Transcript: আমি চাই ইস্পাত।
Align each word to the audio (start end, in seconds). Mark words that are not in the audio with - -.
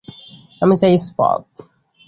আমি 0.61 0.75
চাই 0.77 0.91
ইস্পাত। 0.93 1.43